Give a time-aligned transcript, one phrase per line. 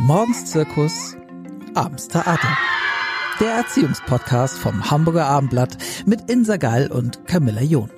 [0.00, 1.16] Morgens Zirkus,
[1.74, 2.58] abends Theater.
[3.40, 7.90] Der Erziehungspodcast vom Hamburger Abendblatt mit Insa Gall und Camilla John.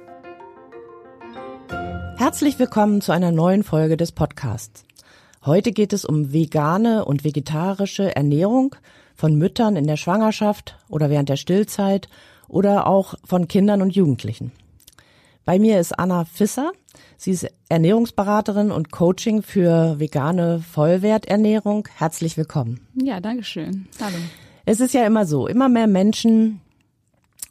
[2.16, 4.84] Herzlich willkommen zu einer neuen Folge des Podcasts.
[5.44, 8.76] Heute geht es um vegane und vegetarische Ernährung
[9.14, 12.08] von Müttern in der Schwangerschaft oder während der Stillzeit
[12.46, 14.52] oder auch von Kindern und Jugendlichen.
[15.46, 16.72] Bei mir ist Anna Fisser.
[17.16, 21.86] Sie ist Ernährungsberaterin und Coaching für vegane Vollwerternährung.
[21.96, 22.80] Herzlich willkommen.
[23.00, 23.86] Ja, danke schön.
[24.00, 24.16] Hallo.
[24.64, 26.60] Es ist ja immer so, immer mehr Menschen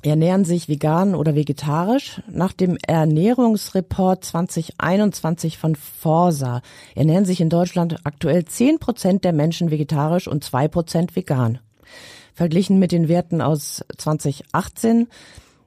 [0.02, 2.22] ernähren sich vegan oder vegetarisch.
[2.30, 6.62] Nach dem Ernährungsreport 2021 von Forsa
[6.96, 11.60] ernähren sich in Deutschland aktuell 10 Prozent der Menschen vegetarisch und 2 Prozent vegan.
[12.34, 15.08] Verglichen mit den Werten aus 2018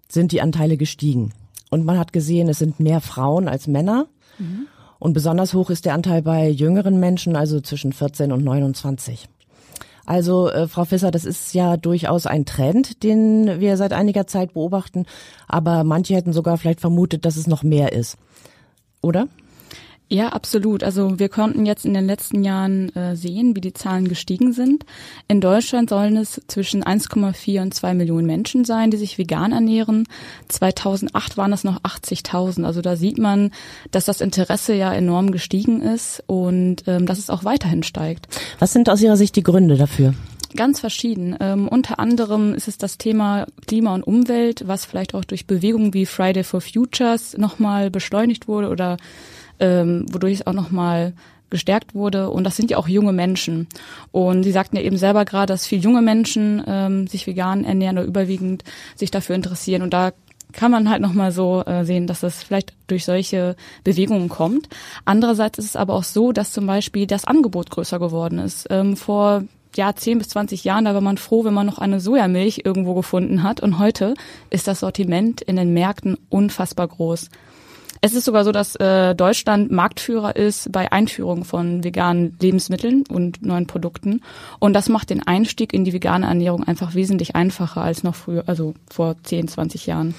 [0.08, 1.32] sind die Anteile gestiegen.
[1.70, 4.06] Und man hat gesehen, es sind mehr Frauen als Männer.
[4.38, 4.66] Mhm.
[4.98, 9.28] Und besonders hoch ist der Anteil bei jüngeren Menschen, also zwischen 14 und 29.
[10.06, 14.54] Also, äh, Frau Fisser, das ist ja durchaus ein Trend, den wir seit einiger Zeit
[14.54, 15.04] beobachten.
[15.46, 18.16] Aber manche hätten sogar vielleicht vermutet, dass es noch mehr ist.
[19.02, 19.28] Oder?
[20.10, 20.82] Ja, absolut.
[20.82, 24.86] Also wir konnten jetzt in den letzten Jahren äh, sehen, wie die Zahlen gestiegen sind.
[25.28, 30.06] In Deutschland sollen es zwischen 1,4 und 2 Millionen Menschen sein, die sich vegan ernähren.
[30.48, 32.64] 2008 waren es noch 80.000.
[32.64, 33.50] Also da sieht man,
[33.90, 38.28] dass das Interesse ja enorm gestiegen ist und ähm, dass es auch weiterhin steigt.
[38.60, 40.14] Was sind aus Ihrer Sicht die Gründe dafür?
[40.56, 41.36] Ganz verschieden.
[41.40, 45.92] Ähm, unter anderem ist es das Thema Klima und Umwelt, was vielleicht auch durch Bewegungen
[45.92, 48.96] wie Friday for Futures nochmal beschleunigt wurde oder
[49.60, 51.12] ähm, wodurch es auch nochmal
[51.50, 52.30] gestärkt wurde.
[52.30, 53.68] Und das sind ja auch junge Menschen.
[54.12, 57.98] Und Sie sagten ja eben selber gerade, dass viele junge Menschen ähm, sich vegan ernähren
[57.98, 58.64] oder überwiegend
[58.94, 59.82] sich dafür interessieren.
[59.82, 60.12] Und da
[60.52, 64.68] kann man halt nochmal so äh, sehen, dass das vielleicht durch solche Bewegungen kommt.
[65.04, 68.66] Andererseits ist es aber auch so, dass zum Beispiel das Angebot größer geworden ist.
[68.70, 69.44] Ähm, vor
[69.76, 72.94] ja, 10 bis 20 Jahren, da war man froh, wenn man noch eine Sojamilch irgendwo
[72.94, 73.60] gefunden hat.
[73.60, 74.14] Und heute
[74.50, 77.28] ist das Sortiment in den Märkten unfassbar groß.
[78.00, 83.44] Es ist sogar so, dass äh, Deutschland Marktführer ist bei Einführung von veganen Lebensmitteln und
[83.44, 84.22] neuen Produkten.
[84.58, 88.44] Und das macht den Einstieg in die vegane Ernährung einfach wesentlich einfacher als noch früher,
[88.46, 90.14] also vor 10, 20 Jahren.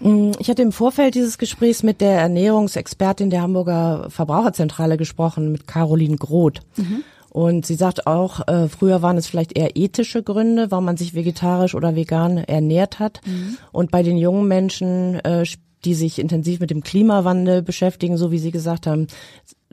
[0.00, 5.66] Mm, ich hatte im Vorfeld dieses Gesprächs mit der Ernährungsexpertin der Hamburger Verbraucherzentrale gesprochen, mit
[5.66, 6.60] Caroline Groth.
[6.76, 7.04] Mhm.
[7.34, 11.14] Und sie sagt auch, äh, früher waren es vielleicht eher ethische Gründe, warum man sich
[11.14, 13.20] vegetarisch oder vegan ernährt hat.
[13.26, 13.58] Mhm.
[13.72, 15.44] Und bei den jungen Menschen äh,
[15.84, 19.06] die sich intensiv mit dem Klimawandel beschäftigen, so wie Sie gesagt haben,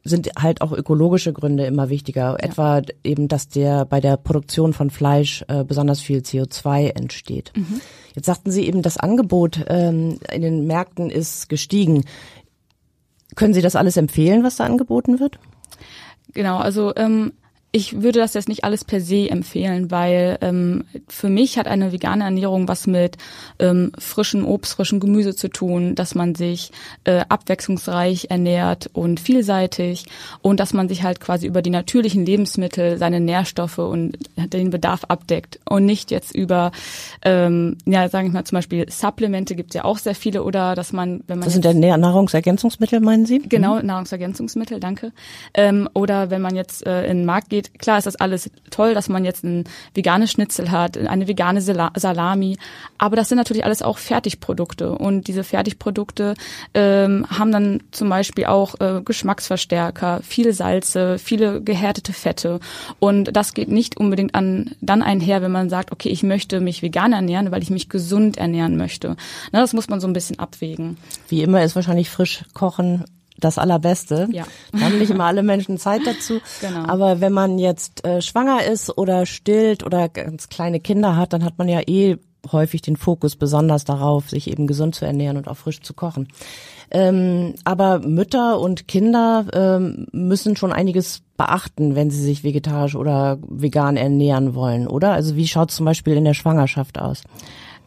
[0.03, 2.31] sind halt auch ökologische Gründe immer wichtiger.
[2.31, 2.35] Ja.
[2.38, 7.51] Etwa eben, dass der bei der Produktion von Fleisch äh, besonders viel CO2 entsteht.
[7.55, 7.81] Mhm.
[8.16, 12.03] Jetzt sagten Sie eben, das Angebot ähm, in den Märkten ist gestiegen.
[13.35, 15.39] Können Sie das alles empfehlen, was da angeboten wird?
[16.33, 17.33] Genau, also ähm,
[17.73, 21.93] ich würde das jetzt nicht alles per se empfehlen, weil ähm, für mich hat eine
[21.93, 23.17] vegane Ernährung was mit
[23.59, 26.71] ähm, frischem Obst, frischem Gemüse zu tun, dass man sich
[27.05, 30.05] äh, abwechslungsreich ernährt und vielseitig
[30.41, 35.05] und dass man sich halt quasi über die natürlichen Lebensmittel seine Nährstoffe und den Bedarf
[35.05, 36.73] abdeckt und nicht jetzt über,
[37.23, 40.75] ähm, ja, sage ich mal zum Beispiel Supplemente gibt es ja auch sehr viele oder
[40.75, 43.39] dass man, wenn man das sind ja Nahrungsergänzungsmittel, meinen Sie?
[43.39, 43.85] Genau, mhm.
[43.85, 45.13] Nahrungsergänzungsmittel, danke.
[45.53, 47.79] Ähm, oder wenn man jetzt äh, in den Markt geht geht.
[47.79, 52.57] Klar ist das alles toll, dass man jetzt ein veganes Schnitzel hat, eine vegane Salami,
[52.97, 56.35] aber das sind natürlich alles auch Fertigprodukte und diese Fertigprodukte
[56.73, 62.59] ähm, haben dann zum Beispiel auch äh, Geschmacksverstärker, viele Salze, viele gehärtete Fette
[62.99, 66.81] und das geht nicht unbedingt an dann einher, wenn man sagt, okay, ich möchte mich
[66.81, 69.16] vegan ernähren, weil ich mich gesund ernähren möchte.
[69.51, 70.97] Na, das muss man so ein bisschen abwägen.
[71.28, 73.05] Wie immer ist wahrscheinlich frisch kochen
[73.44, 74.28] das Allerbeste.
[74.31, 74.46] Ja.
[74.72, 76.40] Da haben nicht immer alle Menschen Zeit dazu.
[76.62, 76.85] Genau.
[76.85, 81.44] Aber wenn man jetzt äh, schwanger ist oder stillt oder ganz kleine Kinder hat, dann
[81.44, 82.18] hat man ja eh
[82.52, 86.28] häufig den Fokus besonders darauf, sich eben gesund zu ernähren und auch frisch zu kochen.
[86.90, 93.40] Ähm, aber Mütter und Kinder ähm, müssen schon einiges beachten, wenn sie sich vegetarisch oder
[93.47, 95.11] vegan ernähren wollen, oder?
[95.14, 97.23] Also wie schaut es zum Beispiel in der Schwangerschaft aus?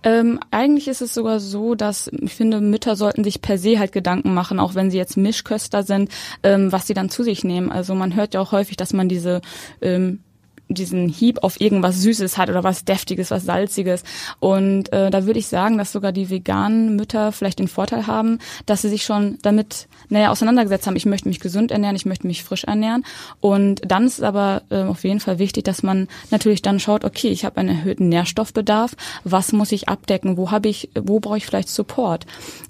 [0.04, 3.92] Ähm, eigentlich ist es sogar so, dass ich finde, Mütter sollten sich per se halt
[3.92, 6.10] Gedanken machen, auch wenn sie jetzt Mischköster sind,
[6.42, 7.72] ähm, was sie dann zu sich nehmen.
[7.72, 9.40] Also man hört ja auch häufig, dass man diese
[9.80, 10.23] ähm,
[10.68, 14.02] diesen Hieb auf irgendwas Süßes hat oder was Deftiges, was Salziges.
[14.40, 18.38] Und äh, da würde ich sagen, dass sogar die veganen Mütter vielleicht den Vorteil haben,
[18.66, 22.26] dass sie sich schon damit naja, auseinandergesetzt haben, ich möchte mich gesund ernähren, ich möchte
[22.26, 23.04] mich frisch ernähren.
[23.40, 27.04] Und dann ist es aber äh, auf jeden Fall wichtig, dass man natürlich dann schaut,
[27.04, 28.94] okay, ich habe einen erhöhten Nährstoffbedarf,
[29.24, 32.26] was muss ich abdecken, wo habe ich, wo brauche ich vielleicht Support?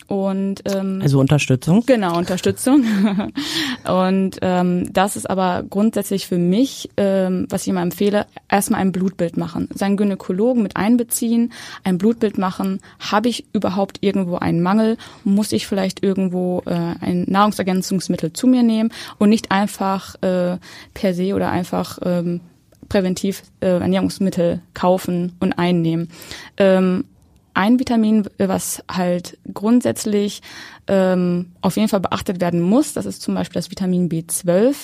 [0.07, 1.83] Und ähm, also Unterstützung.
[1.87, 2.85] Genau, Unterstützung.
[3.89, 8.93] und ähm, das ist aber grundsätzlich für mich, ähm, was ich immer empfehle, erstmal ein
[8.93, 9.69] Blutbild machen.
[9.73, 11.53] Seinen Gynäkologen mit einbeziehen,
[11.85, 12.81] ein Blutbild machen.
[12.99, 14.97] Habe ich überhaupt irgendwo einen Mangel?
[15.23, 20.59] Muss ich vielleicht irgendwo äh, ein Nahrungsergänzungsmittel zu mir nehmen und nicht einfach äh,
[20.95, 22.41] per se oder einfach ähm,
[22.89, 26.09] präventiv äh, Ernährungsmittel kaufen und einnehmen.
[26.57, 27.05] Ähm,
[27.55, 30.43] ein Vitamin, was halt grundsätzlich
[30.87, 32.93] ähm, auf jeden Fall beachtet werden muss.
[32.93, 34.75] Das ist zum Beispiel das Vitamin B12.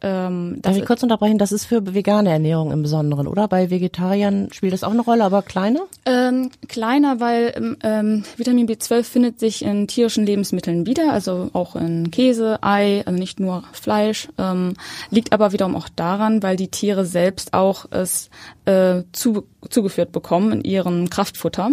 [0.00, 1.38] Ähm, Darf ich kurz unterbrechen?
[1.38, 3.48] Das ist für vegane Ernährung im Besonderen, oder?
[3.48, 5.80] Bei Vegetariern spielt das auch eine Rolle, aber kleiner?
[6.06, 11.74] Ähm, kleiner, weil ähm, ähm Vitamin B12 findet sich in tierischen Lebensmitteln wieder, also auch
[11.74, 14.28] in Käse, Ei, also nicht nur Fleisch.
[14.38, 14.74] Ähm,
[15.10, 18.30] liegt aber wiederum auch daran, weil die Tiere selbst auch es
[18.64, 21.70] äh, zu, zugeführt bekommen in ihrem Kraftfutter.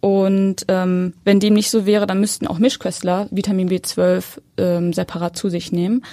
[0.00, 4.24] Und ähm, wenn dem nicht so wäre, dann müssten auch Mischköstler Vitamin B12
[4.56, 6.04] ähm, separat zu sich nehmen,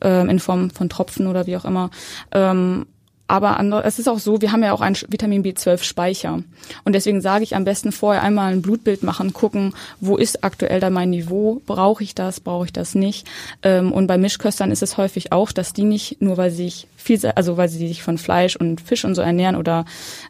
[0.00, 1.90] ähm, in Form von Tropfen oder wie auch immer.
[2.32, 2.86] Ähm,
[3.26, 6.42] aber andere, es ist auch so, wir haben ja auch einen Vitamin B12-Speicher.
[6.84, 10.78] Und deswegen sage ich am besten vorher einmal ein Blutbild machen, gucken, wo ist aktuell
[10.78, 13.26] da mein Niveau, brauche ich das, brauche ich das nicht.
[13.62, 16.86] Ähm, und bei Mischköstern ist es häufig auch, dass die nicht nur, weil sie sich
[16.96, 19.86] viel, also weil sie sich von Fleisch und Fisch und so ernähren oder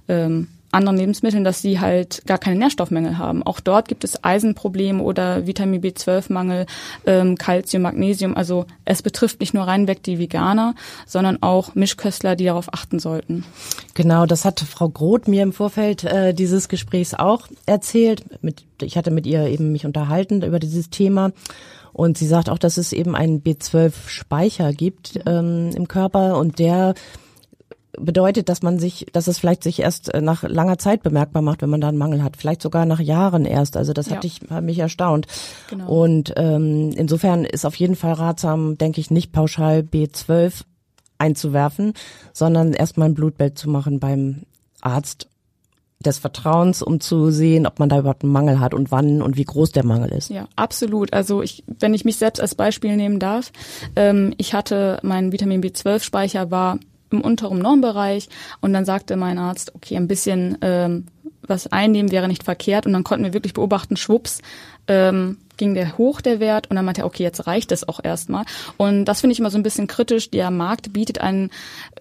[0.06, 3.42] ähm, anderen Lebensmitteln, dass sie halt gar keine Nährstoffmängel haben.
[3.42, 6.66] Auch dort gibt es Eisenprobleme oder Vitamin B12-Mangel,
[7.06, 7.36] ähm,
[7.78, 8.36] Magnesium.
[8.36, 10.74] Also es betrifft nicht nur reinweg die Veganer,
[11.06, 13.44] sondern auch Mischköstler, die darauf achten sollten.
[13.94, 18.24] Genau, das hat Frau Groth mir im Vorfeld äh, dieses Gesprächs auch erzählt.
[18.42, 21.32] Mit, ich hatte mit ihr eben mich unterhalten über dieses Thema.
[21.92, 26.94] Und sie sagt auch, dass es eben einen B12-Speicher gibt ähm, im Körper und der
[27.98, 31.62] bedeutet, dass man sich, dass es vielleicht sich erst äh, nach langer Zeit bemerkbar macht,
[31.62, 33.76] wenn man da einen Mangel hat, vielleicht sogar nach Jahren erst.
[33.76, 34.16] Also das ja.
[34.16, 35.26] hat, ich, mich erstaunt.
[35.70, 35.88] Genau.
[35.88, 40.62] Und ähm, insofern ist auf jeden Fall ratsam, denke ich, nicht pauschal B12
[41.18, 41.94] einzuwerfen,
[42.32, 44.42] sondern erstmal ein Blutbild zu machen beim
[44.80, 45.28] Arzt
[46.04, 49.36] des Vertrauens, um zu sehen, ob man da überhaupt einen Mangel hat und wann und
[49.36, 50.30] wie groß der Mangel ist.
[50.30, 51.12] Ja, absolut.
[51.12, 53.52] Also ich, wenn ich mich selbst als Beispiel nehmen darf,
[53.96, 56.78] ähm, ich hatte mein Vitamin B12-Speicher war
[57.14, 58.28] im unteren Normbereich.
[58.60, 61.06] Und dann sagte mein Arzt, okay, ein bisschen ähm,
[61.42, 62.86] was einnehmen wäre nicht verkehrt.
[62.86, 64.40] Und dann konnten wir wirklich beobachten, schwupps,
[64.88, 68.00] ähm, ging der hoch, der Wert, und dann meinte er, okay, jetzt reicht es auch
[68.02, 68.44] erstmal.
[68.76, 70.30] Und das finde ich immer so ein bisschen kritisch.
[70.30, 71.50] Der Markt bietet ein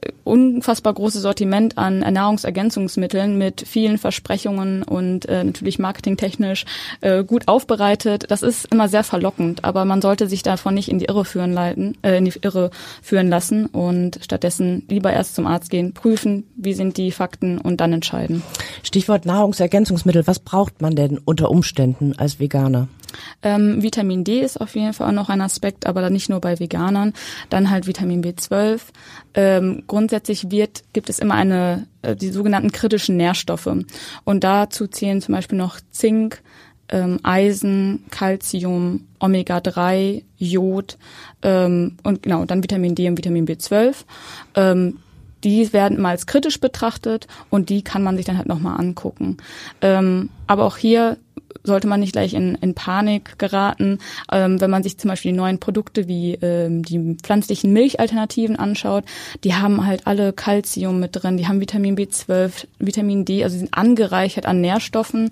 [0.02, 6.66] äh, unfassbar großes Sortiment an Ernährungsergänzungsmitteln mit vielen Versprechungen und äh, natürlich marketingtechnisch
[7.02, 8.26] äh, gut aufbereitet.
[8.30, 11.54] Das ist immer sehr verlockend, aber man sollte sich davon nicht in die Irre führen
[11.54, 12.72] leiten, äh, in die Irre
[13.02, 17.82] führen lassen und stattdessen lieber erst zum Arzt gehen, prüfen, wie sind die Fakten und
[17.82, 18.44] dann entscheiden.
[18.84, 20.28] Stichwort Nahrungsergänzungsmittel.
[20.28, 22.88] Was braucht man denn unter Umständen als Veganer?
[23.42, 26.60] Ähm, Vitamin D ist auf jeden Fall auch noch ein Aspekt, aber nicht nur bei
[26.60, 27.14] Veganern.
[27.50, 28.82] Dann halt Vitamin B12.
[29.34, 33.70] Ähm, grundsätzlich wird, gibt es immer eine, äh, die sogenannten kritischen Nährstoffe.
[34.24, 36.42] Und dazu zählen zum Beispiel noch Zink,
[36.90, 40.98] ähm, Eisen, Calcium, Omega-3, Jod
[41.42, 43.96] ähm, und genau, dann Vitamin D und Vitamin B12.
[44.56, 45.00] Ähm,
[45.44, 49.38] die werden mal als kritisch betrachtet und die kann man sich dann halt nochmal angucken.
[49.82, 51.18] Ähm, aber auch hier
[51.64, 54.00] sollte man nicht gleich in, in Panik geraten,
[54.32, 59.06] ähm, wenn man sich zum Beispiel die neuen Produkte wie ähm, die pflanzlichen Milchalternativen anschaut.
[59.44, 63.74] Die haben halt alle Calcium mit drin, die haben Vitamin B12, Vitamin D, also sind
[63.74, 65.30] angereichert an Nährstoffen,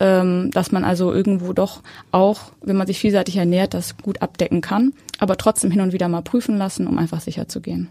[0.00, 4.60] ähm, dass man also irgendwo doch auch, wenn man sich vielseitig ernährt, das gut abdecken
[4.60, 7.88] kann, aber trotzdem hin und wieder mal prüfen lassen, um einfach sicher zu gehen.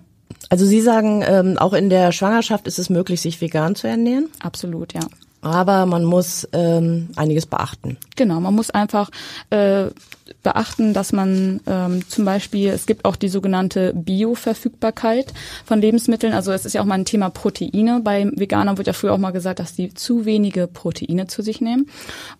[0.49, 4.29] Also Sie sagen, ähm, auch in der Schwangerschaft ist es möglich, sich vegan zu ernähren?
[4.39, 5.01] Absolut, ja.
[5.43, 7.97] Aber man muss ähm, einiges beachten.
[8.15, 9.09] Genau, man muss einfach
[9.49, 9.87] äh,
[10.41, 15.33] beachten, dass man ähm, zum Beispiel, es gibt auch die sogenannte Bioverfügbarkeit
[15.65, 16.31] von Lebensmitteln.
[16.31, 17.99] Also es ist ja auch mal ein Thema Proteine.
[18.01, 21.59] Bei Veganern wird ja früher auch mal gesagt, dass die zu wenige Proteine zu sich
[21.59, 21.89] nehmen.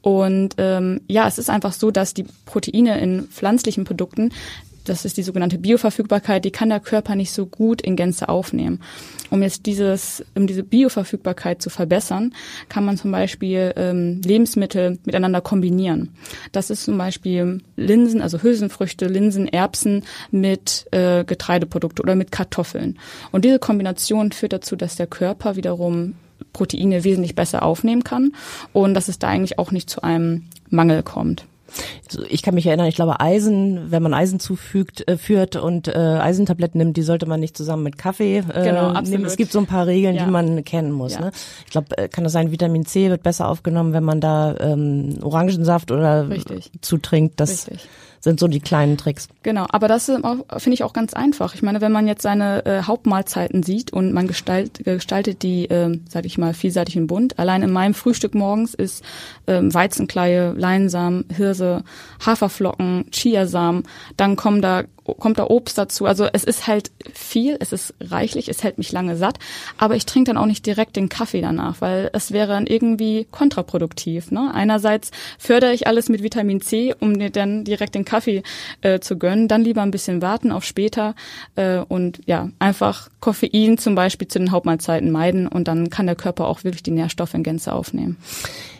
[0.01, 4.31] Und ähm, ja, es ist einfach so, dass die Proteine in pflanzlichen Produkten
[4.85, 8.81] das ist die sogenannte Bioverfügbarkeit, die kann der Körper nicht so gut in Gänze aufnehmen.
[9.33, 12.35] Um jetzt dieses, um diese Bioverfügbarkeit zu verbessern,
[12.69, 16.09] kann man zum Beispiel ähm, Lebensmittel miteinander kombinieren.
[16.51, 22.99] Das ist zum Beispiel Linsen, also Hülsenfrüchte, Linsen, Erbsen mit äh, Getreideprodukte oder mit Kartoffeln.
[23.31, 26.13] Und diese Kombination führt dazu, dass der Körper wiederum
[26.53, 28.33] Proteine wesentlich besser aufnehmen kann
[28.71, 31.47] und dass es da eigentlich auch nicht zu einem Mangel kommt
[32.29, 35.91] ich kann mich erinnern, ich glaube Eisen, wenn man Eisen zufügt, äh, führt und äh,
[35.91, 39.09] Eisentabletten nimmt, die sollte man nicht zusammen mit Kaffee äh, genau, absolut.
[39.09, 39.25] nehmen.
[39.25, 40.25] Es gibt so ein paar Regeln, ja.
[40.25, 41.13] die man kennen muss.
[41.13, 41.21] Ja.
[41.21, 41.31] Ne?
[41.65, 45.19] Ich glaube, äh, kann das sein, Vitamin C wird besser aufgenommen, wenn man da ähm,
[45.21, 46.71] Orangensaft oder Richtig.
[46.81, 47.39] zutrinkt.
[47.39, 47.87] Das Richtig
[48.23, 49.27] sind so die kleinen Tricks.
[49.43, 51.55] Genau, aber das finde ich auch ganz einfach.
[51.55, 55.99] Ich meine, wenn man jetzt seine äh, Hauptmahlzeiten sieht und man gestalt, gestaltet die, äh,
[56.09, 57.37] sage ich mal, vielseitig und bunt.
[57.37, 59.03] Allein in meinem Frühstück morgens ist
[59.45, 61.83] äh, Weizenkleie, Leinsamen, Hirse,
[62.25, 63.83] Haferflocken, Chiasamen.
[64.15, 66.05] Dann kommen da kommt da Obst dazu.
[66.05, 69.39] Also es ist halt viel, es ist reichlich, es hält mich lange satt,
[69.77, 73.27] aber ich trinke dann auch nicht direkt den Kaffee danach, weil es wäre dann irgendwie
[73.31, 74.31] kontraproduktiv.
[74.31, 74.51] Ne?
[74.53, 78.43] Einerseits fördere ich alles mit Vitamin C, um mir dann direkt den Kaffee
[78.81, 81.15] äh, zu gönnen, dann lieber ein bisschen warten auf später
[81.55, 86.15] äh, und ja, einfach Koffein zum Beispiel zu den Hauptmahlzeiten meiden und dann kann der
[86.15, 88.17] Körper auch wirklich die Nährstoffe in Gänze aufnehmen.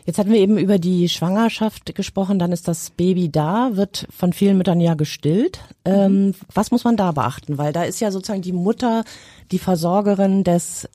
[0.06, 4.34] Jetzt hatten wir eben über die Schwangerschaft gesprochen, dann ist das Baby da, wird von
[4.34, 5.62] vielen Müttern ja gestillt.
[5.86, 6.36] Ähm, mhm.
[6.54, 7.58] was muss man da beachten?
[7.58, 9.04] Weil da ist ja sozusagen die Mutter
[9.52, 10.90] die Versorgerin des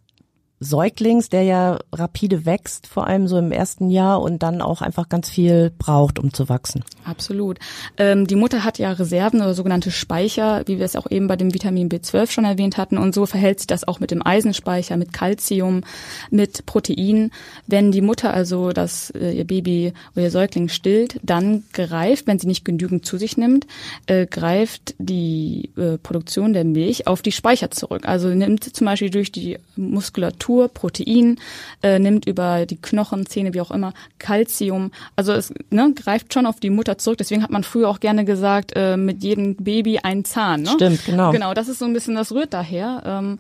[0.61, 5.09] Säuglings, der ja rapide wächst, vor allem so im ersten Jahr und dann auch einfach
[5.09, 6.83] ganz viel braucht, um zu wachsen.
[7.05, 7.59] Absolut.
[7.97, 11.37] Ähm, die Mutter hat ja Reserven oder sogenannte Speicher, wie wir es auch eben bei
[11.37, 12.99] dem Vitamin B12 schon erwähnt hatten.
[12.99, 15.85] Und so verhält sich das auch mit dem Eisenspeicher, mit Calcium,
[16.31, 17.31] mit Protein.
[17.69, 22.41] Wenn die Mutter also das äh, ihr Baby oder ihr Säugling stillt, dann greift, wenn
[22.41, 23.67] sie nicht genügend zu sich nimmt,
[24.07, 28.09] äh, greift die äh, Produktion der Milch auf die Speicher zurück.
[28.09, 31.39] Also nimmt sie zum Beispiel durch die Muskulatur Struktur, Protein,
[31.83, 34.91] äh, nimmt über die Knochen, Zähne, wie auch immer, Calcium.
[35.15, 37.19] Also es ne, greift schon auf die Mutter zurück.
[37.19, 40.63] Deswegen hat man früher auch gerne gesagt, äh, mit jedem Baby ein Zahn.
[40.63, 40.71] Ne?
[40.71, 41.33] Stimmt, genau.
[41.33, 43.03] Genau, das ist so ein bisschen, das rührt daher.
[43.05, 43.39] Ähm,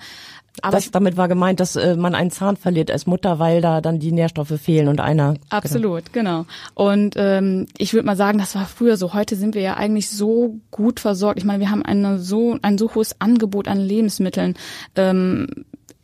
[0.60, 3.80] aber das, damit war gemeint, dass äh, man einen Zahn verliert als Mutter, weil da
[3.80, 5.34] dann die Nährstoffe fehlen und einer.
[5.34, 5.44] Genau.
[5.50, 6.44] Absolut, genau.
[6.44, 6.90] genau.
[6.90, 9.14] Und ähm, ich würde mal sagen, das war früher so.
[9.14, 11.38] Heute sind wir ja eigentlich so gut versorgt.
[11.38, 14.56] Ich meine, wir haben eine so ein so hohes Angebot an Lebensmitteln.
[14.96, 15.46] Ähm,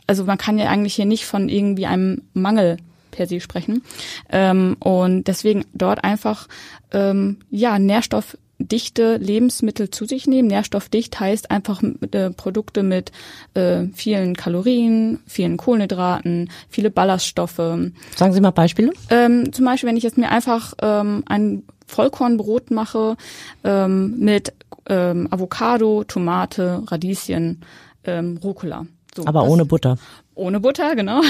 [0.06, 2.78] also man kann ja eigentlich hier nicht von irgendwie einem Mangel
[3.10, 3.82] per se sprechen.
[4.30, 6.48] Ähm, und deswegen dort einfach
[6.92, 10.48] ähm, ja nährstoffdichte Lebensmittel zu sich nehmen.
[10.48, 13.12] Nährstoffdicht heißt einfach äh, Produkte mit
[13.54, 17.56] äh, vielen Kalorien, vielen Kohlenhydraten, viele Ballaststoffe.
[17.56, 18.92] Sagen Sie mal Beispiele.
[19.10, 23.16] Ähm, zum Beispiel, wenn ich jetzt mir einfach ähm, ein Vollkornbrot mache
[23.62, 24.52] ähm, mit
[24.88, 27.60] ähm, Avocado, Tomate, Radieschen,
[28.04, 28.86] ähm, Rucola.
[29.14, 29.96] So, Aber ohne Butter.
[30.36, 31.20] Ohne Butter, genau.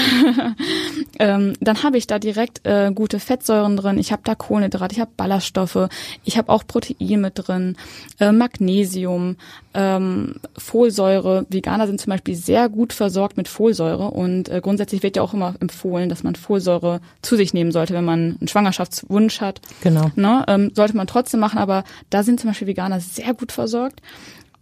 [1.19, 4.99] ähm, dann habe ich da direkt äh, gute Fettsäuren drin, ich habe da Kohlenhydrate, ich
[4.99, 5.89] habe Ballaststoffe,
[6.23, 7.77] ich habe auch Protein mit drin,
[8.19, 9.35] äh, Magnesium,
[9.75, 11.45] ähm, Folsäure.
[11.49, 15.35] Veganer sind zum Beispiel sehr gut versorgt mit Folsäure und äh, grundsätzlich wird ja auch
[15.35, 19.61] immer empfohlen, dass man Folsäure zu sich nehmen sollte, wenn man einen Schwangerschaftswunsch hat.
[19.81, 20.09] Genau.
[20.15, 20.43] Ne?
[20.47, 24.01] Ähm, sollte man trotzdem machen, aber da sind zum Beispiel Veganer sehr gut versorgt.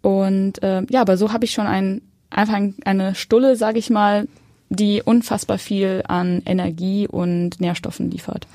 [0.01, 2.01] Und äh, ja, aber so habe ich schon ein
[2.33, 4.27] einfach eine Stulle, sage ich mal,
[4.69, 8.47] die unfassbar viel an Energie und Nährstoffen liefert.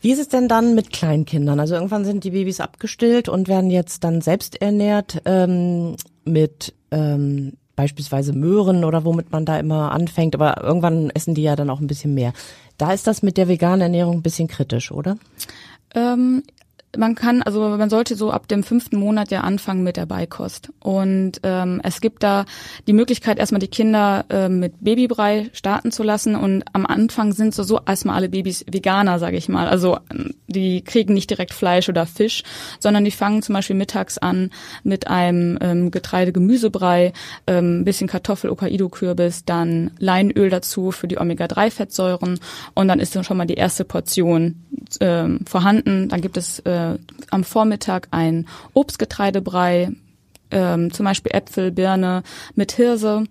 [0.00, 1.58] Wie ist es denn dann mit Kleinkindern?
[1.58, 7.54] Also irgendwann sind die Babys abgestillt und werden jetzt dann selbst ernährt ähm, mit ähm,
[7.74, 11.80] beispielsweise Möhren oder womit man da immer anfängt, aber irgendwann essen die ja dann auch
[11.80, 12.32] ein bisschen mehr.
[12.76, 15.16] Da ist das mit der veganen Ernährung ein bisschen kritisch, oder?
[15.94, 16.42] Ähm,
[16.96, 20.70] man kann, also man sollte so ab dem fünften Monat ja anfangen mit der Beikost.
[20.80, 22.44] Und ähm, es gibt da
[22.86, 26.36] die Möglichkeit, erstmal die Kinder äh, mit Babybrei starten zu lassen.
[26.36, 29.68] Und am Anfang sind so, so erstmal alle Babys Veganer, sage ich mal.
[29.68, 29.98] Also
[30.46, 32.42] die kriegen nicht direkt Fleisch oder Fisch,
[32.78, 34.50] sondern die fangen zum Beispiel mittags an
[34.82, 37.12] mit einem ähm, Getreide-Gemüsebrei,
[37.46, 42.38] ähm, bisschen Kartoffel, Hokkaido-Kürbis, dann Leinöl dazu für die Omega-3-Fettsäuren.
[42.74, 44.56] Und dann ist dann schon mal die erste Portion
[45.00, 46.08] ähm, vorhanden.
[46.08, 46.83] Dann gibt es äh,
[47.30, 49.92] am Vormittag ein Obstgetreidebrei,
[50.54, 52.22] ähm, zum Beispiel Äpfel, Birne
[52.54, 53.24] mit Hirse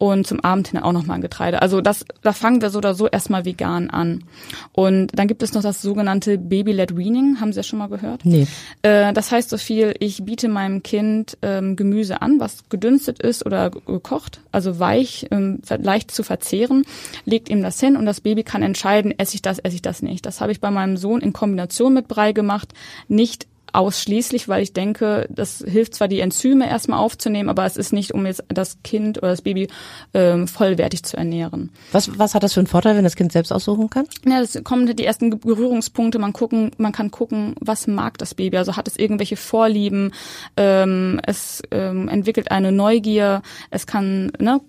[0.00, 1.60] und zum Abend hin auch nochmal ein Getreide.
[1.60, 4.24] Also das, da fangen wir so oder so erstmal vegan an.
[4.72, 8.24] Und dann gibt es noch das sogenannte Baby-led Weaning, haben Sie ja schon mal gehört?
[8.24, 8.46] Nee.
[8.80, 13.44] Äh, das heißt so viel, ich biete meinem Kind ähm, Gemüse an, was gedünstet ist
[13.44, 16.84] oder gekocht, also weich, ähm, leicht zu verzehren,
[17.26, 20.00] legt ihm das hin und das Baby kann entscheiden, esse ich das, esse ich das
[20.00, 20.24] nicht.
[20.24, 22.72] Das habe ich bei meinem Sohn in Kombination mit Brei gemacht,
[23.08, 27.92] nicht ausschließlich, weil ich denke, das hilft zwar die Enzyme erstmal aufzunehmen, aber es ist
[27.92, 29.68] nicht, um jetzt das Kind oder das Baby
[30.14, 31.70] ähm, vollwertig zu ernähren.
[31.92, 34.06] Was, was hat das für einen Vorteil, wenn das Kind selbst aussuchen kann?
[34.26, 36.18] Ja, es kommen die ersten Berührungspunkte.
[36.18, 38.56] Man gucken, man kann gucken, was mag das Baby.
[38.56, 40.12] Also hat es irgendwelche Vorlieben?
[40.56, 43.42] Ähm, es ähm, entwickelt eine Neugier.
[43.70, 44.60] Es kann ne,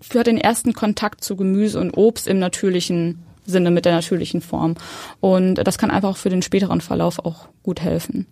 [0.00, 4.74] führt den ersten Kontakt zu Gemüse und Obst im natürlichen Sinne mit der natürlichen Form.
[5.20, 8.26] Und das kann einfach auch für den späteren Verlauf auch gut helfen.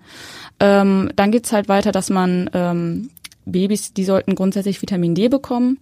[0.60, 3.10] Ähm, dann geht's halt weiter, dass man ähm,
[3.44, 5.78] Babys, die sollten grundsätzlich Vitamin D bekommen.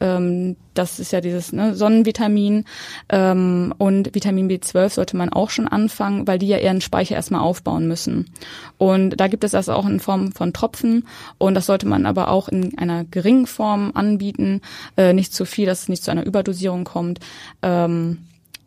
[0.00, 2.64] Ähm, das ist ja dieses ne, Sonnenvitamin.
[3.08, 7.40] Ähm, und Vitamin B12 sollte man auch schon anfangen, weil die ja ihren Speicher erstmal
[7.40, 8.30] aufbauen müssen.
[8.78, 11.06] Und da gibt es das auch in Form von Tropfen.
[11.38, 14.60] Und das sollte man aber auch in einer geringen Form anbieten.
[14.96, 17.20] Äh, nicht zu viel, dass es nicht zu einer Überdosierung kommt.
[17.62, 18.18] Ähm,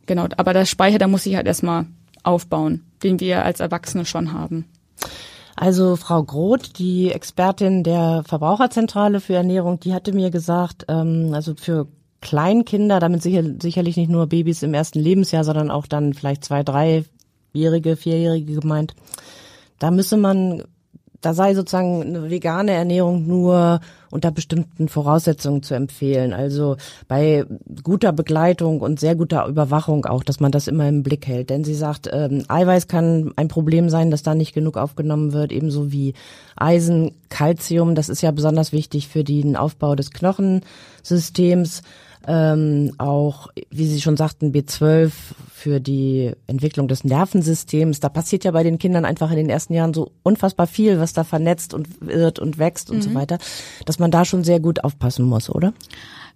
[0.09, 1.85] Genau, aber der Speicher, der muss sich halt erstmal
[2.23, 4.65] aufbauen, den wir als Erwachsene schon haben.
[5.55, 11.53] Also Frau Groth, die Expertin der Verbraucherzentrale für Ernährung, die hatte mir gesagt, ähm, also
[11.53, 11.85] für
[12.21, 16.63] Kleinkinder, damit sicher, sicherlich nicht nur Babys im ersten Lebensjahr, sondern auch dann vielleicht zwei,
[16.63, 18.95] dreijährige, vierjährige gemeint,
[19.77, 20.63] da müsse man
[21.21, 23.79] da sei sozusagen eine vegane Ernährung nur
[24.11, 26.33] unter bestimmten Voraussetzungen zu empfehlen.
[26.33, 27.45] Also bei
[27.83, 31.49] guter Begleitung und sehr guter Überwachung auch, dass man das immer im Blick hält.
[31.49, 35.51] Denn sie sagt, ähm, Eiweiß kann ein Problem sein, dass da nicht genug aufgenommen wird,
[35.51, 36.13] ebenso wie
[36.55, 37.95] Eisen, Calcium.
[37.95, 41.81] Das ist ja besonders wichtig für den Aufbau des Knochensystems
[42.29, 45.11] ähm, auch, wie Sie schon sagten, B12
[45.51, 47.99] für die Entwicklung des Nervensystems.
[47.99, 51.13] Da passiert ja bei den Kindern einfach in den ersten Jahren so unfassbar viel, was
[51.13, 53.01] da vernetzt und wird und wächst und mhm.
[53.01, 53.39] so weiter,
[53.85, 55.73] dass man da schon sehr gut aufpassen muss, oder?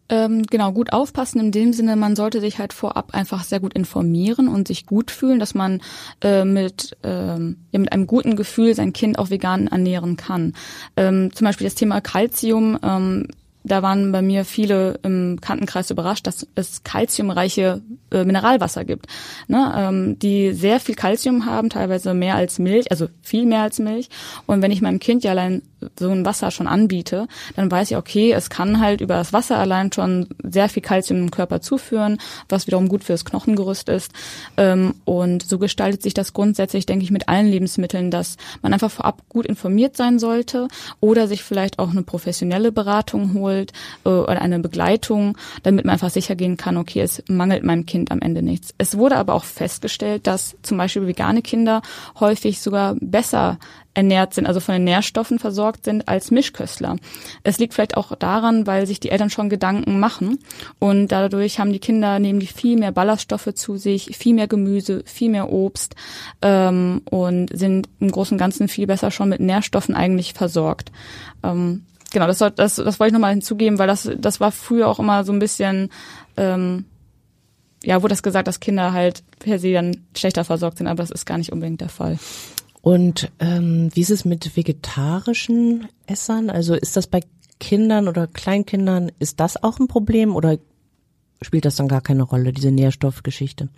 [0.09, 3.73] Ähm, genau, gut aufpassen in dem Sinne, man sollte sich halt vorab einfach sehr gut
[3.73, 5.79] informieren und sich gut fühlen, dass man
[6.21, 10.53] äh, mit, ähm, ja, mit einem guten Gefühl sein Kind auch vegan ernähren kann.
[10.97, 13.27] Ähm, zum Beispiel das Thema Calcium ähm,
[13.63, 19.07] da waren bei mir viele im Kantenkreis überrascht, dass es kalziumreiche äh, Mineralwasser gibt,
[19.47, 23.79] ne, ähm, die sehr viel Kalzium haben, teilweise mehr als Milch, also viel mehr als
[23.79, 24.09] Milch.
[24.45, 25.61] Und wenn ich meinem Kind ja allein
[25.97, 29.57] so ein Wasser schon anbiete, dann weiß ich, okay, es kann halt über das Wasser
[29.57, 32.17] allein schon sehr viel Kalzium im Körper zuführen,
[32.49, 34.11] was wiederum gut fürs Knochengerüst ist.
[34.57, 38.91] Ähm, und so gestaltet sich das grundsätzlich, denke ich, mit allen Lebensmitteln, dass man einfach
[38.91, 40.67] vorab gut informiert sein sollte
[40.99, 46.09] oder sich vielleicht auch eine professionelle Beratung holt äh, oder eine Begleitung, damit man einfach
[46.09, 48.73] sicher gehen kann, okay, es mangelt meinem Kind am Ende nichts.
[48.77, 51.81] Es wurde aber auch festgestellt, dass zum Beispiel vegane Kinder
[52.19, 53.57] häufig sogar besser
[53.93, 56.97] ernährt sind, also von den Nährstoffen versorgt sind als Mischköstler.
[57.43, 60.39] Es liegt vielleicht auch daran, weil sich die Eltern schon Gedanken machen
[60.79, 65.03] und dadurch haben die Kinder, nehmen die viel mehr Ballaststoffe zu sich, viel mehr Gemüse,
[65.05, 65.95] viel mehr Obst
[66.41, 70.91] ähm, und sind im Großen und Ganzen viel besser schon mit Nährstoffen eigentlich versorgt.
[71.43, 74.99] Ähm, genau, das, das, das wollte ich nochmal hinzugeben, weil das, das war früher auch
[74.99, 75.89] immer so ein bisschen
[76.37, 76.85] ähm,
[77.83, 81.11] ja, wurde das gesagt, dass Kinder halt per se dann schlechter versorgt sind, aber das
[81.11, 82.17] ist gar nicht unbedingt der Fall.
[82.81, 86.49] Und ähm, wie ist es mit vegetarischen Essern?
[86.49, 87.21] Also ist das bei
[87.59, 90.57] Kindern oder Kleinkindern, ist das auch ein Problem oder
[91.43, 93.69] spielt das dann gar keine Rolle, diese Nährstoffgeschichte?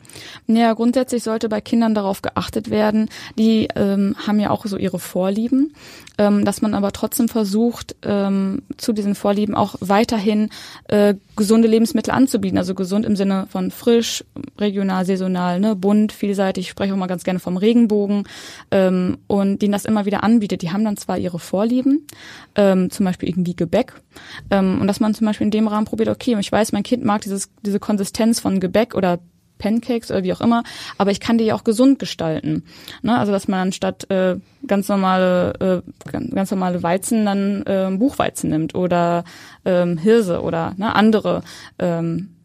[0.47, 3.09] Ja, grundsätzlich sollte bei Kindern darauf geachtet werden.
[3.37, 5.73] Die ähm, haben ja auch so ihre Vorlieben,
[6.17, 10.49] ähm, dass man aber trotzdem versucht, ähm, zu diesen Vorlieben auch weiterhin
[10.87, 12.57] äh, gesunde Lebensmittel anzubieten.
[12.57, 14.23] Also gesund im Sinne von frisch,
[14.57, 16.65] regional, saisonal, ne, bunt, vielseitig.
[16.65, 18.27] Ich spreche auch mal ganz gerne vom Regenbogen
[18.71, 20.61] ähm, und denen das immer wieder anbietet.
[20.61, 22.07] Die haben dann zwar ihre Vorlieben,
[22.55, 23.93] ähm, zum Beispiel irgendwie Gebäck,
[24.49, 27.03] ähm, und dass man zum Beispiel in dem Rahmen probiert, okay, ich weiß, mein Kind
[27.03, 29.19] mag dieses diese Konsistenz von Gebäck oder
[29.57, 30.63] Pancakes oder wie auch immer,
[30.97, 32.63] aber ich kann die ja auch gesund gestalten.
[33.01, 33.17] Ne?
[33.17, 34.37] Also dass man anstatt äh,
[34.67, 39.23] ganz normale äh, ganz normale Weizen dann äh, Buchweizen nimmt oder
[39.63, 41.41] ähm, Hirse oder ne, andere
[41.79, 42.35] ähm,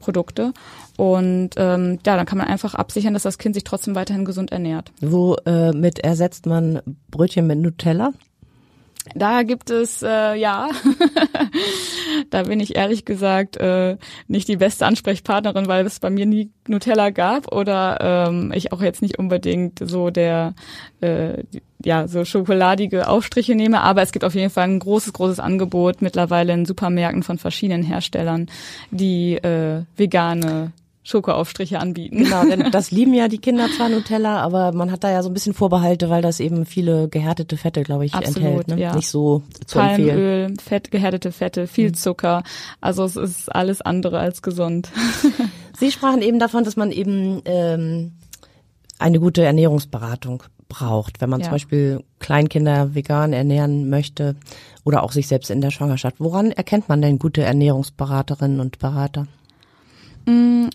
[0.00, 0.52] Produkte.
[0.98, 4.52] Und ähm, ja, dann kann man einfach absichern, dass das Kind sich trotzdem weiterhin gesund
[4.52, 4.92] ernährt.
[5.00, 8.12] Wo äh, ersetzt man Brötchen mit Nutella?
[9.14, 10.70] Da gibt es, äh, ja,
[12.30, 13.96] da bin ich ehrlich gesagt äh,
[14.28, 18.80] nicht die beste Ansprechpartnerin, weil es bei mir nie Nutella gab oder ähm, ich auch
[18.80, 20.54] jetzt nicht unbedingt so der,
[21.00, 21.42] äh,
[21.84, 23.80] ja, so schokoladige Aufstriche nehme.
[23.80, 27.82] Aber es gibt auf jeden Fall ein großes, großes Angebot mittlerweile in Supermärkten von verschiedenen
[27.82, 28.46] Herstellern,
[28.92, 30.72] die äh, vegane
[31.04, 32.18] Schokoaufstriche anbieten.
[32.24, 35.30] Genau, denn das lieben ja die Kinder zwar Nutella, aber man hat da ja so
[35.30, 38.68] ein bisschen Vorbehalte, weil das eben viele gehärtete Fette, glaube ich, Absolut, enthält.
[38.68, 38.80] Ne?
[38.80, 38.94] Ja.
[38.94, 40.58] Nicht so zu Palmöl, empfehlen.
[40.58, 41.94] Fett, gehärtete Fette, viel mhm.
[41.94, 42.42] Zucker.
[42.80, 44.90] Also es ist alles andere als gesund.
[45.78, 48.12] Sie sprachen eben davon, dass man eben ähm,
[48.98, 51.44] eine gute Ernährungsberatung braucht, wenn man Ja.
[51.44, 54.36] zum Beispiel Kleinkinder vegan ernähren möchte
[54.84, 56.16] oder auch sich selbst in der Schwangerschaft.
[56.18, 59.26] Woran erkennt man denn gute Ernährungsberaterinnen und Berater?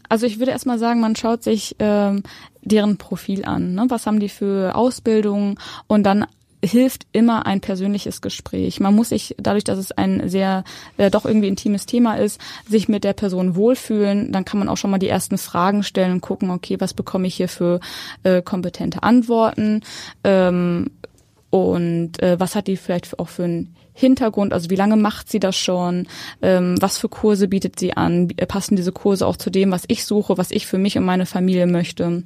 [0.09, 2.23] Also ich würde erstmal sagen, man schaut sich ähm,
[2.61, 3.75] deren Profil an.
[3.75, 3.85] Ne?
[3.89, 5.59] Was haben die für Ausbildungen?
[5.87, 6.25] Und dann
[6.63, 8.79] hilft immer ein persönliches Gespräch.
[8.79, 10.63] Man muss sich, dadurch, dass es ein sehr,
[10.97, 14.31] äh, doch irgendwie intimes Thema ist, sich mit der Person wohlfühlen.
[14.31, 17.27] Dann kann man auch schon mal die ersten Fragen stellen und gucken, okay, was bekomme
[17.27, 17.79] ich hier für
[18.23, 19.81] äh, kompetente Antworten?
[20.23, 20.89] Ähm,
[21.49, 25.39] und äh, was hat die vielleicht auch für einen Hintergrund, also wie lange macht sie
[25.39, 26.07] das schon,
[26.41, 29.85] ähm, was für Kurse bietet sie an, äh, passen diese Kurse auch zu dem, was
[29.87, 32.23] ich suche, was ich für mich und meine Familie möchte.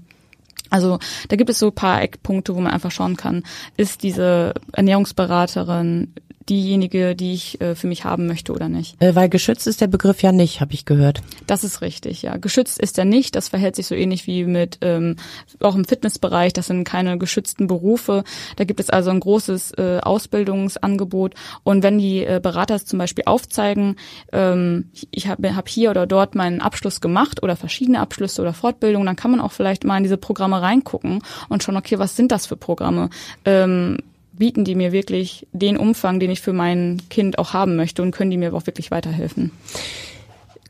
[0.69, 3.43] Also da gibt es so ein paar Eckpunkte, wo man einfach schauen kann,
[3.77, 6.13] ist diese Ernährungsberaterin
[6.51, 9.01] diejenige, die ich äh, für mich haben möchte oder nicht.
[9.01, 11.21] Äh, weil geschützt ist der Begriff ja nicht, habe ich gehört.
[11.47, 12.37] Das ist richtig, ja.
[12.37, 13.35] Geschützt ist er nicht.
[13.35, 15.15] Das verhält sich so ähnlich wie mit ähm,
[15.61, 16.51] auch im Fitnessbereich.
[16.51, 18.25] Das sind keine geschützten Berufe.
[18.57, 21.35] Da gibt es also ein großes äh, Ausbildungsangebot.
[21.63, 23.95] Und wenn die äh, Berater es zum Beispiel aufzeigen,
[24.33, 29.05] ähm, ich habe hab hier oder dort meinen Abschluss gemacht oder verschiedene Abschlüsse oder Fortbildungen,
[29.05, 32.33] dann kann man auch vielleicht mal in diese Programme reingucken und schauen, okay, was sind
[32.33, 33.09] das für Programme?
[33.45, 33.97] Ähm,
[34.41, 38.09] bieten die mir wirklich den Umfang, den ich für mein Kind auch haben möchte und
[38.09, 39.51] können die mir auch wirklich weiterhelfen?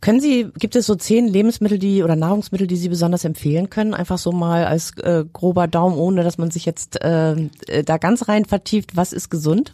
[0.01, 3.93] Können Sie, gibt es so zehn Lebensmittel, die oder Nahrungsmittel, die Sie besonders empfehlen können?
[3.93, 7.31] Einfach so mal als äh, grober Daumen, ohne dass man sich jetzt äh,
[7.67, 8.97] äh, da ganz rein vertieft.
[8.97, 9.73] Was ist gesund?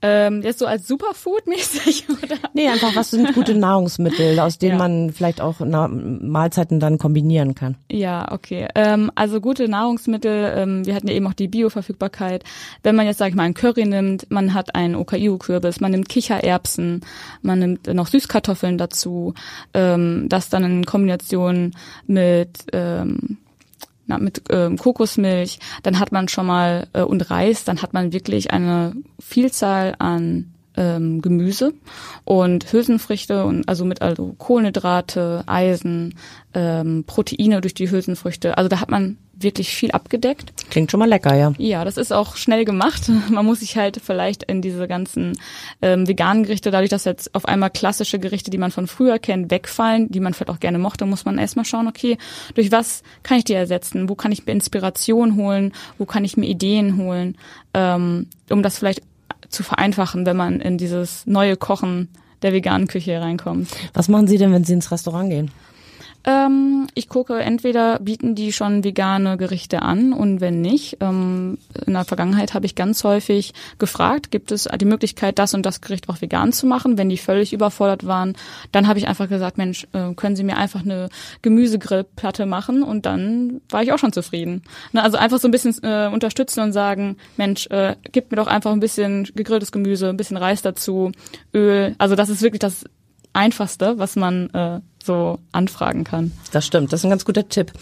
[0.00, 2.36] Ähm, jetzt so als Superfood-mäßig, oder?
[2.54, 4.78] Nee, einfach was sind gute Nahrungsmittel, aus denen Ja.
[4.78, 7.76] man vielleicht auch na, Mahlzeiten dann kombinieren kann.
[7.90, 8.68] Ja, okay.
[8.76, 12.44] Ähm, also gute Nahrungsmittel, ähm, wir hatten ja eben auch die Bioverfügbarkeit.
[12.84, 16.08] Wenn man jetzt, sag ich mal, einen Curry nimmt, man hat einen Okayu-Kürbis, man nimmt
[16.08, 17.00] Kichererbsen,
[17.42, 19.34] man nimmt noch Süßkartoffeln dazu,
[19.74, 21.72] ähm, das dann in Kombination
[22.06, 23.38] mit ähm,
[24.08, 28.12] na, mit ähm, Kokosmilch, dann hat man schon mal äh, und Reis, dann hat man
[28.12, 31.74] wirklich eine Vielzahl an ähm, Gemüse
[32.24, 36.14] und Hülsenfrüchte und also mit also Kohlenhydrate, Eisen,
[36.54, 38.56] ähm, Proteine durch die Hülsenfrüchte.
[38.56, 40.52] Also da hat man wirklich viel abgedeckt.
[40.70, 41.52] Klingt schon mal lecker, ja.
[41.58, 43.08] Ja, das ist auch schnell gemacht.
[43.30, 45.38] Man muss sich halt vielleicht in diese ganzen
[45.82, 49.50] ähm, veganen Gerichte, dadurch, dass jetzt auf einmal klassische Gerichte, die man von früher kennt,
[49.50, 52.18] wegfallen, die man vielleicht auch gerne mochte, muss man erstmal schauen, okay,
[52.54, 54.08] durch was kann ich die ersetzen?
[54.08, 55.72] Wo kann ich mir Inspiration holen?
[55.98, 57.36] Wo kann ich mir Ideen holen?
[57.74, 59.02] Ähm, um das vielleicht
[59.48, 62.08] zu vereinfachen, wenn man in dieses neue Kochen
[62.42, 63.68] der veganen Küche reinkommt.
[63.94, 65.50] Was machen Sie denn, wenn Sie ins Restaurant gehen?
[66.24, 71.92] Ähm, ich gucke, entweder bieten die schon vegane Gerichte an und wenn nicht, ähm, in
[71.92, 76.08] der Vergangenheit habe ich ganz häufig gefragt, gibt es die Möglichkeit, das und das Gericht
[76.08, 76.98] auch vegan zu machen?
[76.98, 78.36] Wenn die völlig überfordert waren,
[78.72, 81.08] dann habe ich einfach gesagt, Mensch, äh, können Sie mir einfach eine
[81.42, 82.82] Gemüsegrillplatte machen?
[82.82, 84.62] Und dann war ich auch schon zufrieden.
[84.92, 88.48] Ne, also einfach so ein bisschen äh, unterstützen und sagen, Mensch, äh, gib mir doch
[88.48, 91.12] einfach ein bisschen gegrilltes Gemüse, ein bisschen Reis dazu,
[91.54, 91.94] Öl.
[91.98, 92.84] Also das ist wirklich das
[93.32, 96.32] Einfachste, was man äh, so anfragen kann.
[96.52, 97.72] Das stimmt, das ist ein ganz guter Tipp.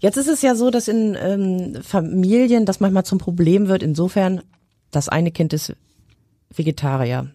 [0.00, 4.42] Jetzt ist es ja so, dass in ähm, Familien das manchmal zum Problem wird, insofern,
[4.90, 5.74] das eine Kind ist
[6.54, 7.30] Vegetarier,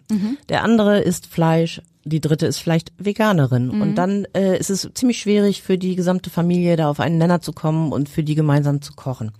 [0.48, 3.70] der andere isst Fleisch, die dritte ist vielleicht Veganerin.
[3.82, 7.40] Und dann äh, ist es ziemlich schwierig für die gesamte Familie, da auf einen Nenner
[7.40, 9.32] zu kommen und für die gemeinsam zu kochen.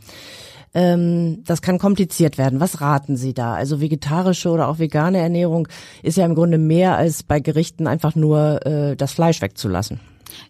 [0.73, 2.61] Ähm, das kann kompliziert werden.
[2.61, 3.55] Was raten Sie da?
[3.55, 5.67] Also vegetarische oder auch vegane Ernährung
[6.03, 10.01] ist ja im Grunde mehr als bei Gerichten einfach nur äh, das Fleisch wegzulassen.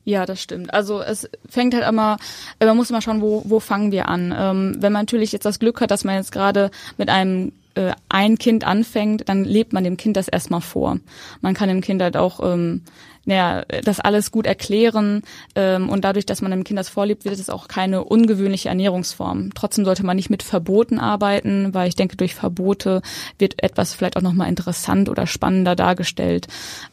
[0.04, 0.74] Ja, das stimmt.
[0.74, 2.18] Also es fängt halt immer,
[2.58, 4.34] äh, man muss immer schauen, wo, wo fangen wir an.
[4.36, 7.92] Ähm, wenn man natürlich jetzt das Glück hat, dass man jetzt gerade mit einem äh,
[8.08, 10.98] ein Kind anfängt, dann lebt man dem Kind das erstmal vor.
[11.40, 12.82] Man kann dem Kind halt auch ähm,
[13.26, 15.22] naja, das alles gut erklären
[15.54, 19.50] ähm, und dadurch, dass man dem Kind das vorlebt, wird es auch keine ungewöhnliche Ernährungsform.
[19.54, 23.02] Trotzdem sollte man nicht mit Verboten arbeiten, weil ich denke, durch Verbote
[23.38, 26.46] wird etwas vielleicht auch nochmal interessant oder spannender dargestellt.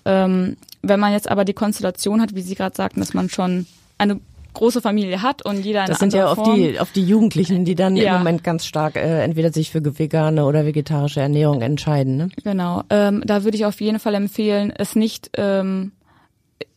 [0.06, 3.66] Ähm, wenn man jetzt aber die Konstellation hat, wie Sie gerade sagten, dass man schon
[3.98, 4.20] eine
[4.54, 6.56] große Familie hat und jeder eine Das sind ja oft Form.
[6.56, 8.13] die, oft die Jugendlichen, die dann Ja.
[8.13, 12.18] im Moment ganz stark äh, entweder sich für vegane oder vegetarische Ernährung entscheiden.
[12.18, 12.30] Ne?
[12.44, 15.92] Genau, ähm, da würde ich auf jeden Fall empfehlen, es nicht, ähm,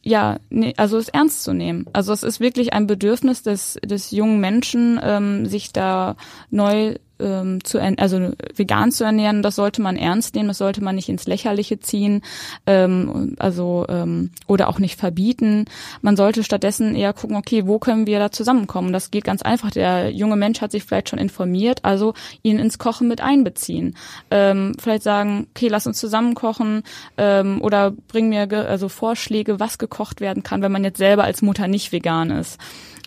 [0.02, 1.86] ja, nee, also es ernst zu nehmen.
[1.92, 6.16] Also es ist wirklich ein Bedürfnis des, des jungen Menschen, ähm, sich da
[6.50, 9.42] neu ähm, zu also vegan zu ernähren.
[9.42, 12.22] Das sollte man ernst nehmen, das sollte man nicht ins Lächerliche ziehen,
[12.66, 15.66] ähm, also ähm, oder auch nicht verbieten.
[16.02, 18.92] Man sollte stattdessen eher gucken, okay, wo können wir da zusammenkommen?
[18.92, 19.70] Das geht ganz einfach.
[19.70, 23.96] Der junge Mensch hat sich vielleicht schon informiert, also ihn ins Kochen mit einbeziehen.
[24.30, 26.83] Ähm, vielleicht sagen, okay, lass uns zusammen kochen
[27.16, 31.42] ähm, oder bring mir also Vorschläge, was gekocht werden kann, wenn man jetzt selber als
[31.42, 32.59] Mutter nicht vegan ist.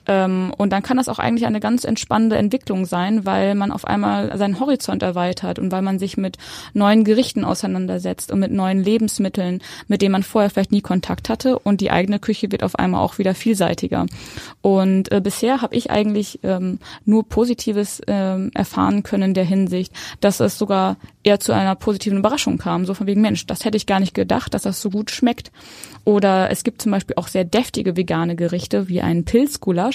[0.07, 3.85] Ähm, und dann kann das auch eigentlich eine ganz entspannende Entwicklung sein, weil man auf
[3.85, 6.37] einmal seinen Horizont erweitert und weil man sich mit
[6.73, 11.59] neuen Gerichten auseinandersetzt und mit neuen Lebensmitteln, mit denen man vorher vielleicht nie Kontakt hatte
[11.59, 14.05] und die eigene Küche wird auf einmal auch wieder vielseitiger.
[14.61, 19.93] Und äh, bisher habe ich eigentlich ähm, nur Positives ähm, erfahren können in der Hinsicht,
[20.19, 22.85] dass es sogar eher zu einer positiven Überraschung kam.
[22.85, 25.51] So von wegen, Mensch, das hätte ich gar nicht gedacht, dass das so gut schmeckt.
[26.05, 29.92] Oder es gibt zum Beispiel auch sehr deftige vegane Gerichte wie einen Pilzgulasch.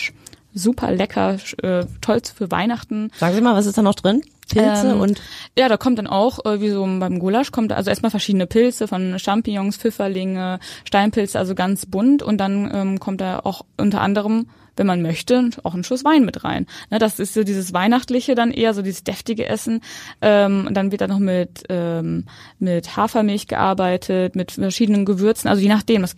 [0.55, 3.11] Super lecker, äh, toll für Weihnachten.
[3.17, 4.23] Sagen Sie mal, was ist da noch drin?
[4.49, 5.21] Pilze Ähm, und
[5.57, 8.89] Ja, da kommt dann auch, äh, wie so beim Gulasch, kommt also erstmal verschiedene Pilze
[8.89, 12.23] von Champignons, Pfifferlinge, Steinpilze, also ganz bunt.
[12.23, 16.25] Und dann ähm, kommt da auch unter anderem, wenn man möchte, auch ein Schuss Wein
[16.25, 16.67] mit rein.
[16.91, 19.81] Ne, das ist so dieses Weihnachtliche dann eher, so dieses deftige Essen.
[20.23, 22.25] Ähm, und dann wird da noch mit, ähm,
[22.59, 26.03] mit Hafermilch gearbeitet, mit verschiedenen Gewürzen, also je nachdem.
[26.03, 26.17] Das,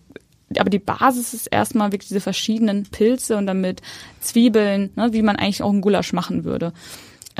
[0.59, 3.83] aber die Basis ist erstmal wirklich diese verschiedenen Pilze und dann mit
[4.21, 6.73] Zwiebeln, ne, wie man eigentlich auch einen Gulasch machen würde.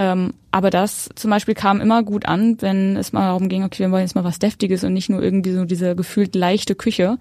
[0.01, 3.81] Ähm, aber das zum Beispiel kam immer gut an, wenn es mal darum ging, okay,
[3.81, 7.19] wir wollen jetzt mal was Deftiges und nicht nur irgendwie so diese gefühlt leichte Küche,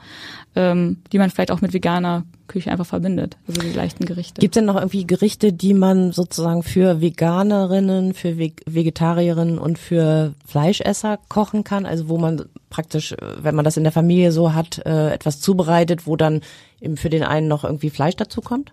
[0.55, 4.39] ähm, die man vielleicht auch mit veganer Küche einfach verbindet, also die leichten Gerichte.
[4.39, 9.77] Gibt es denn noch irgendwie Gerichte, die man sozusagen für Veganerinnen, für Ve Vegetarierinnen und
[9.77, 11.85] für Fleischesser kochen kann?
[11.85, 15.41] Also wo man praktisch, äh, wenn man das in der Familie so hat, äh, etwas
[15.41, 16.39] zubereitet, wo dann
[16.79, 18.71] eben für den einen noch irgendwie Fleisch dazu kommt?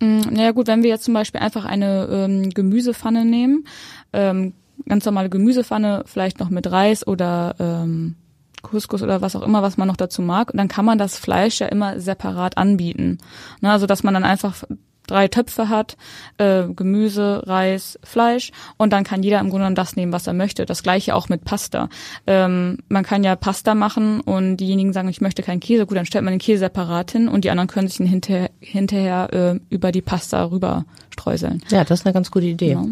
[0.00, 3.64] Mm, Naja gut, wenn wir jetzt zum Beispiel einfach eine ähm, Gemüsepfanne nehmen,
[4.12, 4.54] ähm,
[4.88, 8.16] ganz normale Gemüsepfanne, vielleicht noch mit Reis oder ähm,
[8.62, 11.60] Couscous oder was auch immer, was man noch dazu mag, dann kann man das Fleisch
[11.60, 13.18] ja immer separat anbieten.
[13.60, 14.64] Ne, also dass man dann einfach
[15.10, 15.96] drei Töpfe hat,
[16.38, 20.32] äh, Gemüse, Reis, Fleisch und dann kann jeder im Grunde genommen das nehmen, was er
[20.32, 20.66] möchte.
[20.66, 21.88] Das gleiche auch mit Pasta.
[22.26, 26.06] Ähm, man kann ja Pasta machen und diejenigen sagen, ich möchte keinen Käse, gut, dann
[26.06, 29.60] stellt man den Käse separat hin und die anderen können sich ihn hinterher, hinterher äh,
[29.68, 31.62] über die Pasta rüber streuseln.
[31.70, 32.70] Ja, das ist eine ganz gute Idee.
[32.74, 32.86] Genau.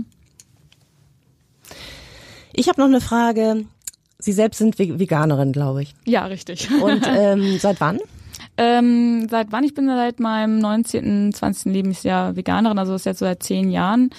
[2.53, 3.65] Ich habe noch eine Frage.
[4.19, 5.95] Sie selbst sind Ve- Veganerin, glaube ich.
[6.05, 6.69] Ja, richtig.
[6.83, 8.01] Und ähm, seit wann?
[8.59, 9.65] Ähm, seit wann?
[9.65, 11.73] Ich bin seit meinem 19., 20.
[11.73, 14.11] Lebensjahr Veganerin, also das ist jetzt so seit zehn Jahren.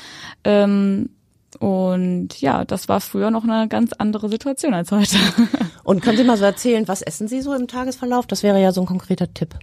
[0.46, 1.10] Ähm,
[1.58, 5.18] und ja, das war früher noch eine ganz andere Situation als heute.
[5.84, 8.28] Und können Sie mal so erzählen, was essen Sie so im Tagesverlauf?
[8.28, 9.56] Das wäre ja so ein konkreter Tipp.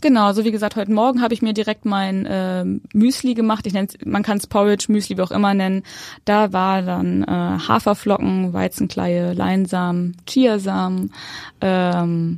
[0.00, 3.66] Genau, also wie gesagt, heute Morgen habe ich mir direkt mein ähm, Müsli gemacht.
[3.66, 5.82] Ich nenne man kann es Porridge, Müsli, wie auch immer nennen.
[6.24, 11.12] Da war dann äh, Haferflocken, Weizenkleie, Leinsamen, Chiasamen,
[11.60, 12.36] ähm,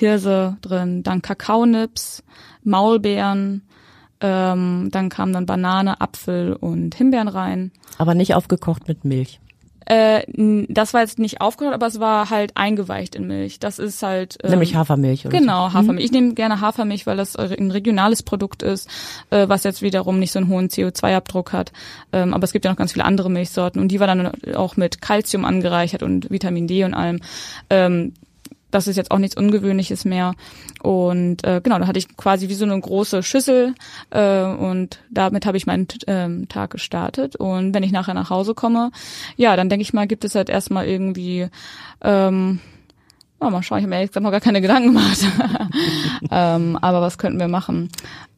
[0.00, 2.24] Hirse drin, dann Kakaonips,
[2.64, 3.62] Maulbeeren,
[4.20, 7.70] ähm, dann kam dann Banane, Apfel und Himbeeren rein.
[7.98, 9.40] Aber nicht aufgekocht mit Milch.
[9.86, 10.22] Äh,
[10.68, 13.58] das war jetzt nicht aufgehört, aber es war halt eingeweicht in Milch.
[13.58, 15.26] Das ist halt ähm, Nämlich Hafermilch.
[15.26, 16.04] Oder Genau, Hafermilch.
[16.04, 18.88] Ich nehme gerne Hafermilch, weil das ein regionales Produkt ist,
[19.30, 21.72] äh, was jetzt wiederum nicht so einen hohen CO2-Abdruck hat.
[22.12, 24.76] Ähm, aber es gibt ja noch ganz viele andere Milchsorten und die war dann auch
[24.76, 27.20] mit Calcium angereichert und Vitamin D und allem.
[27.68, 28.14] Ähm,
[28.70, 30.34] das ist jetzt auch nichts Ungewöhnliches mehr.
[30.82, 33.74] Und äh, genau, da hatte ich quasi wie so eine große Schüssel
[34.10, 37.36] äh, und damit habe ich meinen ähm, Tag gestartet.
[37.36, 38.90] Und wenn ich nachher nach Hause komme,
[39.36, 41.48] ja, dann denke ich mal, gibt es halt erstmal irgendwie
[42.02, 42.60] ähm,
[43.40, 45.26] ja, mal schauen, ich habe mir ehrlich gesagt noch gar keine Gedanken gemacht.
[46.30, 47.88] ähm, aber was könnten wir machen?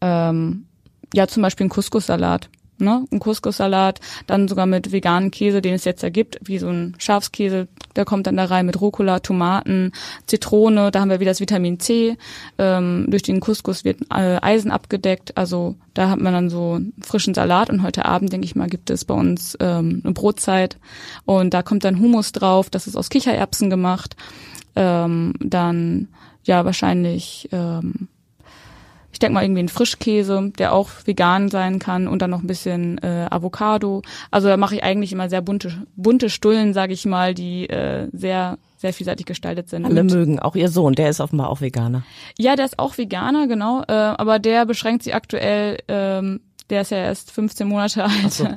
[0.01, 0.67] Ähm,
[1.15, 2.49] ja, zum Beispiel einen Couscous-Salat.
[2.83, 3.05] Ne?
[3.11, 6.95] Ein Couscous-Salat, dann sogar mit veganen Käse, den es jetzt ja gibt, wie so ein
[6.99, 9.93] Schafskäse, der kommt dann da rein mit Rucola, Tomaten,
[10.27, 12.17] Zitrone, da haben wir wieder das Vitamin C.
[12.59, 16.95] Ähm, durch den Couscous wird äh, Eisen abgedeckt, also da hat man dann so einen
[17.01, 20.79] frischen Salat und heute Abend, denke ich mal, gibt es bei uns ähm, eine Brotzeit
[21.25, 24.17] und da kommt dann Hummus drauf, das ist aus Kichererbsen gemacht
[24.77, 26.09] ähm, dann
[26.45, 28.09] ja wahrscheinlich, ähm,
[29.13, 32.47] ich denke mal irgendwie ein Frischkäse, der auch vegan sein kann und dann noch ein
[32.47, 34.03] bisschen äh, Avocado.
[34.31, 38.09] Also da mache ich eigentlich immer sehr bunte bunte Stullen, sage ich mal, die äh,
[38.13, 39.85] sehr sehr vielseitig gestaltet sind.
[39.85, 42.03] Alle Mit- mögen, auch Ihr Sohn, der ist offenbar auch Veganer.
[42.37, 46.41] ja, der ist auch Veganer, genau, äh, aber der beschränkt sich aktuell, ähm,
[46.73, 48.33] der ist ja erst 15 Monate alt.
[48.33, 48.49] So.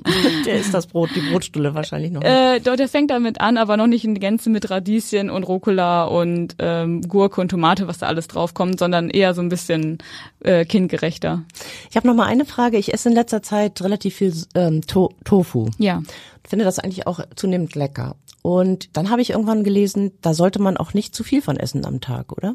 [0.46, 2.24] Der ist das Brot, die Brotstulle wahrscheinlich noch.
[2.24, 6.06] Äh, dort, der fängt damit an, aber noch nicht in Gänze mit Radieschen und Rucola
[6.06, 9.98] und ähm, Gurke und Tomate, was da alles draufkommt, sondern eher so ein bisschen
[10.40, 11.44] äh, kindgerechter.
[11.90, 12.78] Ich habe noch mal eine Frage.
[12.78, 15.70] Ich esse in letzter Zeit relativ viel ähm, to Tofu.
[15.78, 16.02] Ja.
[16.48, 18.16] Finde das eigentlich auch zunehmend lecker.
[18.42, 21.86] Und dann habe ich irgendwann gelesen, da sollte man auch nicht zu viel von essen
[21.86, 22.54] am Tag, oder?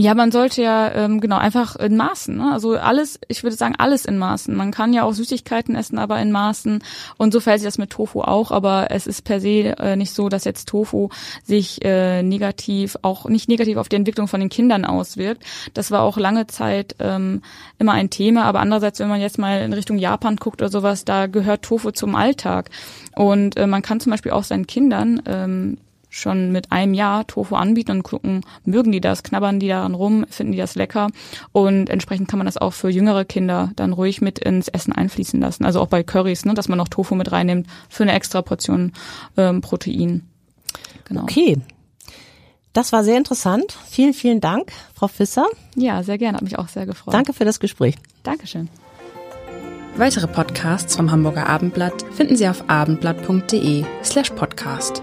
[0.00, 2.36] Ja, man sollte ja ähm, genau einfach in Maßen.
[2.36, 2.52] Ne?
[2.52, 4.54] Also alles, ich würde sagen alles in Maßen.
[4.54, 6.84] Man kann ja auch Süßigkeiten essen, aber in Maßen.
[7.16, 8.52] Und so fällt sich das mit Tofu auch.
[8.52, 11.08] Aber es ist per se äh, nicht so, dass jetzt Tofu
[11.42, 15.42] sich äh, negativ, auch nicht negativ auf die Entwicklung von den Kindern auswirkt.
[15.74, 17.42] Das war auch lange Zeit ähm,
[17.80, 18.44] immer ein Thema.
[18.44, 21.90] Aber andererseits, wenn man jetzt mal in Richtung Japan guckt oder sowas, da gehört Tofu
[21.90, 22.70] zum Alltag.
[23.16, 25.78] Und äh, man kann zum Beispiel auch seinen Kindern ähm,
[26.10, 30.24] schon mit einem Jahr Tofu anbieten und gucken, mögen die das, knabbern die daran rum,
[30.30, 31.08] finden die das lecker
[31.52, 35.40] und entsprechend kann man das auch für jüngere Kinder dann ruhig mit ins Essen einfließen
[35.40, 35.64] lassen.
[35.64, 38.92] Also auch bei Currys, ne, dass man noch Tofu mit reinnimmt für eine extra Portion
[39.36, 40.22] ähm, Protein.
[41.04, 41.22] Genau.
[41.22, 41.58] Okay.
[42.72, 43.76] Das war sehr interessant.
[43.88, 45.46] Vielen, vielen Dank, Frau Fisser.
[45.74, 46.36] Ja, sehr gerne.
[46.36, 47.14] Hat mich auch sehr gefreut.
[47.14, 47.96] Danke für das Gespräch.
[48.22, 48.68] Dankeschön.
[49.96, 55.02] Weitere Podcasts vom Hamburger Abendblatt finden Sie auf abendblatt.de slash podcast.